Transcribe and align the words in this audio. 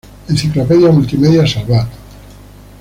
Enciclopedia 0.31 0.91
multimedia 0.91 1.45
Salvat. 1.45 1.87